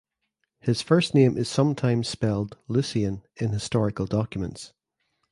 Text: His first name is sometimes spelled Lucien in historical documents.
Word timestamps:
His 0.59 0.81
first 0.81 1.13
name 1.13 1.37
is 1.37 1.47
sometimes 1.47 2.07
spelled 2.07 2.57
Lucien 2.67 3.21
in 3.35 3.51
historical 3.51 4.07
documents. 4.07 4.73